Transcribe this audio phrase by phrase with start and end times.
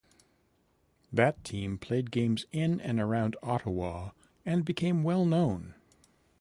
[1.13, 5.75] That team played games in and around Ottawa and became well known.